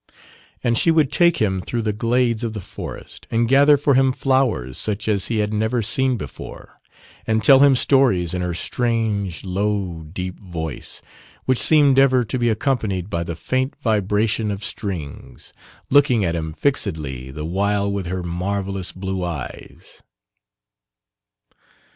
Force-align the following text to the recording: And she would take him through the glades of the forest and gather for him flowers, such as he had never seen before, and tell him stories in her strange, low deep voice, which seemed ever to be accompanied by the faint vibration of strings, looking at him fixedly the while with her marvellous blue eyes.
And 0.63 0.79
she 0.79 0.89
would 0.89 1.11
take 1.11 1.37
him 1.37 1.61
through 1.61 1.83
the 1.83 1.93
glades 1.93 2.43
of 2.43 2.53
the 2.53 2.59
forest 2.59 3.27
and 3.29 3.47
gather 3.47 3.77
for 3.77 3.93
him 3.93 4.11
flowers, 4.11 4.75
such 4.79 5.07
as 5.07 5.27
he 5.27 5.37
had 5.37 5.53
never 5.53 5.83
seen 5.83 6.17
before, 6.17 6.79
and 7.27 7.43
tell 7.43 7.59
him 7.59 7.75
stories 7.75 8.33
in 8.33 8.41
her 8.41 8.55
strange, 8.55 9.43
low 9.43 10.01
deep 10.01 10.39
voice, 10.39 11.03
which 11.45 11.59
seemed 11.59 11.99
ever 11.99 12.23
to 12.23 12.39
be 12.39 12.49
accompanied 12.49 13.11
by 13.11 13.23
the 13.23 13.35
faint 13.35 13.75
vibration 13.75 14.49
of 14.49 14.63
strings, 14.65 15.53
looking 15.91 16.25
at 16.25 16.35
him 16.35 16.51
fixedly 16.53 17.29
the 17.29 17.45
while 17.45 17.91
with 17.91 18.07
her 18.07 18.23
marvellous 18.23 18.91
blue 18.91 19.23
eyes. 19.23 20.01